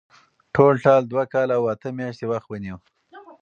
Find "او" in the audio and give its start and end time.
1.59-1.63